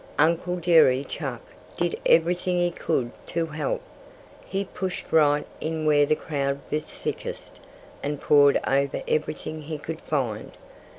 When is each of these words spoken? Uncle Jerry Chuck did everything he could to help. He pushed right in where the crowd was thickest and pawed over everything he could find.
Uncle 0.17 0.55
Jerry 0.57 1.03
Chuck 1.03 1.41
did 1.77 1.95
everything 2.07 2.57
he 2.57 2.71
could 2.71 3.11
to 3.27 3.45
help. 3.45 3.81
He 4.47 4.65
pushed 4.65 5.11
right 5.11 5.45
in 5.59 5.85
where 5.85 6.07
the 6.07 6.15
crowd 6.15 6.59
was 6.71 6.85
thickest 6.89 7.59
and 8.01 8.19
pawed 8.19 8.59
over 8.65 9.03
everything 9.07 9.61
he 9.61 9.77
could 9.77 10.01
find. 10.01 10.53